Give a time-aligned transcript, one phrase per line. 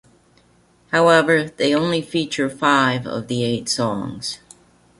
[0.89, 4.39] However, they only feature five of the eight songs.